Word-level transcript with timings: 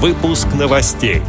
Выпуск 0.00 0.46
новостей. 0.56 1.22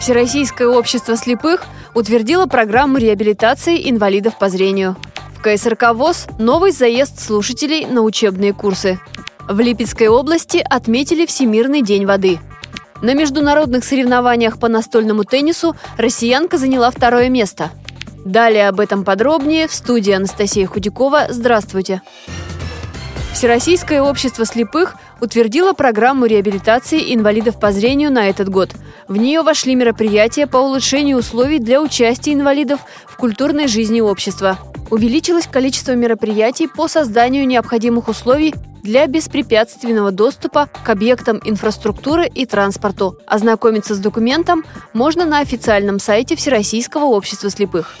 Всероссийское 0.00 0.68
общество 0.68 1.14
слепых 1.14 1.66
утвердило 1.94 2.46
программу 2.46 2.96
реабилитации 2.96 3.90
инвалидов 3.90 4.38
по 4.38 4.48
зрению. 4.48 4.96
В 5.36 5.42
КСРК 5.42 5.92
ВОЗ 5.92 6.28
новый 6.38 6.72
заезд 6.72 7.20
слушателей 7.20 7.84
на 7.84 8.00
учебные 8.00 8.54
курсы. 8.54 8.98
В 9.50 9.60
Липецкой 9.60 10.08
области 10.08 10.64
отметили 10.64 11.26
Всемирный 11.26 11.82
день 11.82 12.06
воды. 12.06 12.38
На 13.02 13.12
международных 13.12 13.84
соревнованиях 13.84 14.58
по 14.58 14.68
настольному 14.68 15.24
теннису 15.24 15.76
россиянка 15.98 16.56
заняла 16.56 16.90
второе 16.90 17.28
место. 17.28 17.68
Далее 18.24 18.70
об 18.70 18.80
этом 18.80 19.04
подробнее 19.04 19.68
в 19.68 19.74
студии 19.74 20.12
Анастасия 20.12 20.66
Худякова. 20.66 21.26
Здравствуйте! 21.28 22.00
Всероссийское 23.32 24.02
общество 24.02 24.44
слепых 24.44 24.96
утвердила 25.20 25.72
программу 25.72 26.26
реабилитации 26.26 27.14
инвалидов 27.14 27.58
по 27.58 27.72
зрению 27.72 28.12
на 28.12 28.28
этот 28.28 28.48
год. 28.48 28.70
В 29.08 29.16
нее 29.16 29.42
вошли 29.42 29.74
мероприятия 29.74 30.46
по 30.46 30.58
улучшению 30.58 31.18
условий 31.18 31.58
для 31.58 31.80
участия 31.80 32.34
инвалидов 32.34 32.80
в 33.06 33.16
культурной 33.16 33.66
жизни 33.66 34.00
общества. 34.00 34.58
Увеличилось 34.90 35.46
количество 35.46 35.92
мероприятий 35.92 36.66
по 36.66 36.88
созданию 36.88 37.46
необходимых 37.46 38.08
условий 38.08 38.54
для 38.82 39.06
беспрепятственного 39.06 40.10
доступа 40.10 40.68
к 40.84 40.88
объектам 40.88 41.40
инфраструктуры 41.44 42.26
и 42.26 42.44
транспорту. 42.46 43.16
Ознакомиться 43.26 43.94
с 43.94 43.98
документом 43.98 44.64
можно 44.92 45.24
на 45.24 45.40
официальном 45.40 45.98
сайте 45.98 46.34
Всероссийского 46.34 47.04
общества 47.04 47.50
слепых. 47.50 47.96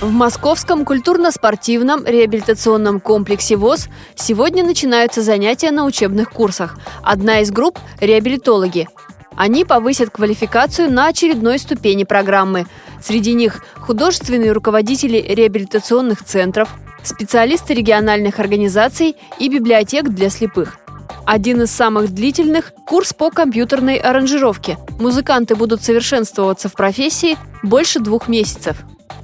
В 0.00 0.10
Московском 0.10 0.86
культурно-спортивном 0.86 2.06
реабилитационном 2.06 3.00
комплексе 3.00 3.56
ВОЗ 3.56 3.88
сегодня 4.14 4.64
начинаются 4.64 5.20
занятия 5.20 5.70
на 5.72 5.84
учебных 5.84 6.30
курсах. 6.30 6.78
Одна 7.02 7.40
из 7.40 7.50
групп– 7.50 7.78
реабилитологи. 8.00 8.88
Они 9.36 9.66
повысят 9.66 10.08
квалификацию 10.08 10.90
на 10.90 11.08
очередной 11.08 11.58
ступени 11.58 12.04
программы. 12.04 12.66
Среди 13.02 13.34
них 13.34 13.62
художественные 13.76 14.52
руководители 14.52 15.18
реабилитационных 15.18 16.24
центров, 16.24 16.70
специалисты 17.02 17.74
региональных 17.74 18.40
организаций 18.40 19.16
и 19.38 19.50
библиотек 19.50 20.08
для 20.08 20.30
слепых. 20.30 20.78
Один 21.26 21.60
из 21.60 21.70
самых 21.70 22.08
длительных– 22.14 22.72
курс 22.86 23.12
по 23.12 23.30
компьютерной 23.30 23.96
аранжировке. 23.96 24.78
Музыканты 24.98 25.56
будут 25.56 25.84
совершенствоваться 25.84 26.70
в 26.70 26.72
профессии 26.72 27.36
больше 27.62 28.00
двух 28.00 28.28
месяцев. 28.28 28.78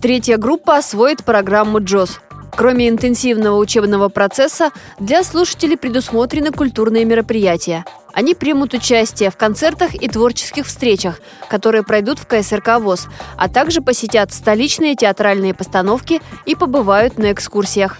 Третья 0.07 0.37
группа 0.37 0.77
освоит 0.77 1.25
программу 1.25 1.83
«Джоз». 1.83 2.21
Кроме 2.53 2.89
интенсивного 2.89 3.57
учебного 3.57 4.09
процесса, 4.09 4.71
для 5.01 5.25
слушателей 5.25 5.77
предусмотрены 5.77 6.53
культурные 6.53 7.05
мероприятия. 7.05 7.85
Они 8.13 8.37
примут 8.37 8.73
участие 8.73 9.31
в 9.33 9.37
концертах 9.37 9.97
и 9.97 10.07
творческих 10.07 10.67
встречах, 10.67 11.21
которые 11.51 11.83
пройдут 11.83 12.21
в 12.21 12.27
КСРК 12.29 12.79
ВОЗ, 12.79 13.09
а 13.37 13.49
также 13.49 13.81
посетят 13.81 14.33
столичные 14.33 14.95
театральные 14.95 15.55
постановки 15.55 16.23
и 16.45 16.55
побывают 16.55 17.19
на 17.19 17.33
экскурсиях. 17.33 17.99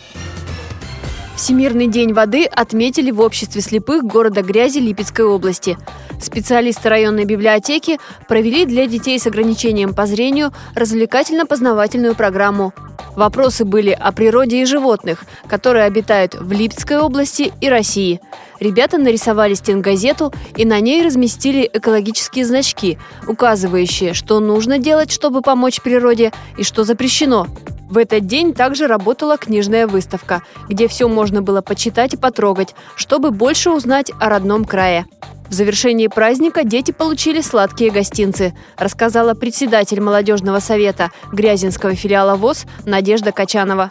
Всемирный 1.37 1.87
день 1.87 2.15
воды 2.15 2.47
отметили 2.47 3.11
в 3.11 3.21
обществе 3.21 3.61
слепых 3.61 4.05
города 4.05 4.43
Грязи 4.43 4.79
Липецкой 4.79 5.27
области. 5.27 5.77
Специалисты 6.19 6.89
районной 6.89 7.27
библиотеки 7.27 7.99
провели 8.27 8.65
для 8.65 8.87
детей 8.87 9.19
с 9.19 9.27
ограничением 9.27 9.95
по 9.95 10.07
зрению 10.07 10.53
развлекательно-познавательную 10.75 12.15
программу. 12.15 12.73
Вопросы 13.17 13.67
были 13.67 13.91
о 13.91 14.13
природе 14.13 14.63
и 14.63 14.65
животных, 14.65 15.25
которые 15.47 15.85
обитают 15.85 16.35
в 16.35 16.51
Липецкой 16.53 16.99
области 16.99 17.53
и 17.61 17.69
России. 17.69 18.21
Ребята 18.59 18.97
нарисовали 18.97 19.53
стенгазету 19.55 20.33
и 20.57 20.65
на 20.65 20.81
ней 20.81 21.05
разместили 21.05 21.69
экологические 21.71 22.47
значки, 22.47 22.99
указывающие, 23.29 24.15
что 24.15 24.41
нужно 24.41 24.79
делать, 24.79 25.11
чтобы 25.13 25.43
помочь 25.43 25.83
природе, 25.83 26.33
и 26.57 26.63
что 26.63 26.85
запрещено. 26.85 27.47
В 27.89 27.99
этот 27.99 28.27
день 28.27 28.53
также 28.53 28.87
работала 28.87 29.37
книжная 29.37 29.87
выставка, 29.87 30.43
где 30.69 30.89
все 30.89 31.09
можно 31.09 31.41
было 31.41 31.61
почитать 31.61 32.15
и 32.15 32.17
потрогать, 32.17 32.75
чтобы 32.97 33.31
больше 33.31 33.71
узнать 33.71 34.11
о 34.21 34.29
родном 34.29 34.65
крае. 34.65 35.07
В 35.49 35.53
завершении 35.53 36.09
праздника 36.09 36.65
дети 36.65 36.91
получили 36.91 37.41
сладкие 37.41 37.93
гостинцы, 37.93 38.55
рассказала 38.77 39.35
председатель 39.35 40.01
молодежного 40.01 40.59
совета 40.59 41.13
Грязинского 41.33 41.95
филиала 41.95 42.35
ВОЗ 42.35 42.67
Надежда 42.85 43.31
Качанова. 43.31 43.91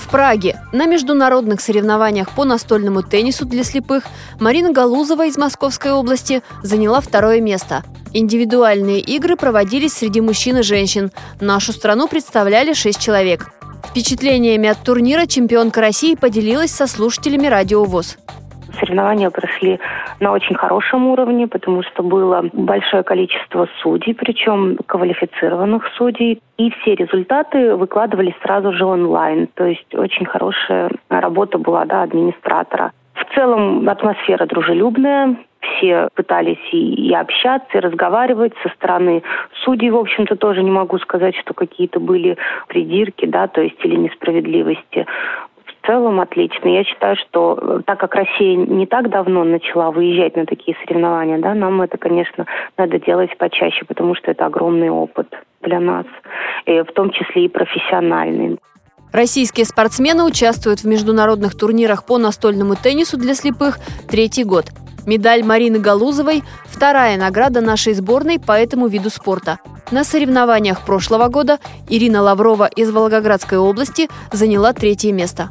В 0.00 0.08
Праге 0.08 0.60
на 0.76 0.86
международных 0.86 1.60
соревнованиях 1.60 2.30
по 2.30 2.44
настольному 2.44 3.02
теннису 3.02 3.44
для 3.44 3.64
слепых 3.64 4.04
Марина 4.40 4.72
Галузова 4.72 5.26
из 5.26 5.36
Московской 5.36 5.92
области 5.92 6.42
заняла 6.62 7.00
второе 7.00 7.40
место– 7.40 7.82
Индивидуальные 8.18 9.00
игры 9.00 9.36
проводились 9.36 9.92
среди 9.92 10.22
мужчин 10.22 10.56
и 10.56 10.62
женщин. 10.62 11.12
Нашу 11.38 11.72
страну 11.72 12.08
представляли 12.08 12.72
шесть 12.72 12.98
человек. 12.98 13.50
Впечатлениями 13.84 14.70
от 14.70 14.82
турнира 14.82 15.26
чемпионка 15.26 15.82
России 15.82 16.14
поделилась 16.14 16.70
со 16.70 16.86
слушателями 16.86 17.46
Радио 17.46 17.84
ВОЗ. 17.84 18.16
Соревнования 18.78 19.30
прошли 19.30 19.78
на 20.20 20.32
очень 20.32 20.54
хорошем 20.54 21.06
уровне, 21.08 21.46
потому 21.46 21.82
что 21.82 22.02
было 22.02 22.44
большое 22.52 23.02
количество 23.02 23.68
судей, 23.80 24.14
причем 24.14 24.76
квалифицированных 24.86 25.86
судей. 25.96 26.40
И 26.58 26.70
все 26.70 26.94
результаты 26.94 27.76
выкладывались 27.76 28.34
сразу 28.42 28.72
же 28.72 28.84
онлайн. 28.84 29.48
То 29.54 29.64
есть 29.66 29.94
очень 29.94 30.26
хорошая 30.26 30.90
работа 31.08 31.58
была 31.58 31.84
да, 31.84 32.02
администратора. 32.02 32.92
В 33.14 33.34
целом 33.34 33.88
атмосфера 33.88 34.46
дружелюбная, 34.46 35.36
все 35.60 36.08
пытались 36.14 36.58
и, 36.72 37.08
и 37.08 37.14
общаться, 37.14 37.78
и 37.78 37.80
разговаривать 37.80 38.52
со 38.62 38.68
стороны 38.70 39.22
судей, 39.64 39.90
в 39.90 39.96
общем-то, 39.96 40.36
тоже 40.36 40.62
не 40.62 40.70
могу 40.70 40.98
сказать, 40.98 41.34
что 41.36 41.54
какие-то 41.54 42.00
были 42.00 42.36
придирки, 42.68 43.26
да, 43.26 43.48
то 43.48 43.60
есть 43.60 43.82
или 43.84 43.96
несправедливости. 43.96 45.06
Целом 45.86 46.20
отлично. 46.20 46.68
Я 46.68 46.84
считаю, 46.84 47.16
что 47.16 47.58
э, 47.60 47.80
так 47.86 48.00
как 48.00 48.14
Россия 48.14 48.56
не 48.56 48.86
так 48.86 49.08
давно 49.08 49.44
начала 49.44 49.92
выезжать 49.92 50.34
на 50.36 50.44
такие 50.44 50.76
соревнования, 50.84 51.38
да, 51.38 51.54
нам 51.54 51.80
это, 51.80 51.96
конечно, 51.96 52.46
надо 52.76 52.98
делать 52.98 53.36
почаще, 53.38 53.84
потому 53.84 54.14
что 54.16 54.32
это 54.32 54.46
огромный 54.46 54.90
опыт 54.90 55.28
для 55.62 55.78
нас, 55.78 56.06
и 56.64 56.80
в 56.80 56.92
том 56.92 57.10
числе 57.10 57.44
и 57.44 57.48
профессиональный. 57.48 58.58
Российские 59.12 59.64
спортсмены 59.64 60.24
участвуют 60.24 60.80
в 60.80 60.86
международных 60.86 61.56
турнирах 61.56 62.04
по 62.04 62.18
настольному 62.18 62.74
теннису 62.74 63.16
для 63.16 63.34
слепых 63.34 63.78
третий 64.10 64.44
год. 64.44 64.66
Медаль 65.06 65.44
Марины 65.44 65.78
Галузовой– 65.78 66.42
вторая 66.66 67.16
награда 67.16 67.60
нашей 67.60 67.94
сборной 67.94 68.40
по 68.40 68.52
этому 68.52 68.88
виду 68.88 69.08
спорта. 69.08 69.58
На 69.92 70.02
соревнованиях 70.02 70.84
прошлого 70.84 71.28
года 71.28 71.58
Ирина 71.88 72.20
Лаврова 72.20 72.66
из 72.66 72.90
Волгоградской 72.90 73.56
области 73.56 74.08
заняла 74.32 74.72
третье 74.72 75.12
место. 75.12 75.50